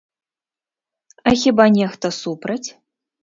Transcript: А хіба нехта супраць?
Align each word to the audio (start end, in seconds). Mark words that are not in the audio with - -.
А 1.27 1.35
хіба 1.43 1.65
нехта 1.77 2.07
супраць? 2.23 2.65